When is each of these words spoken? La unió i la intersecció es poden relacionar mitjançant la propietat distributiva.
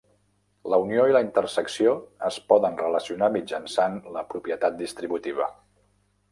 La 0.73 0.77
unió 0.85 1.03
i 1.09 1.13
la 1.15 1.21
intersecció 1.25 1.93
es 2.31 2.39
poden 2.53 2.81
relacionar 2.81 3.31
mitjançant 3.37 4.03
la 4.19 4.27
propietat 4.35 4.77
distributiva. 4.85 5.51